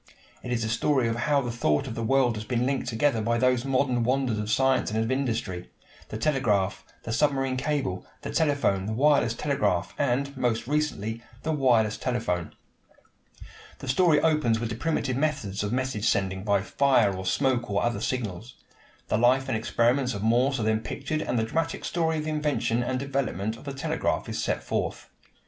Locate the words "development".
22.97-23.55